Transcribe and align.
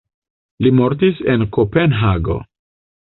Li 0.67 0.71
mortis 0.79 1.21
en 1.35 1.45
Kopenhago. 1.59 2.39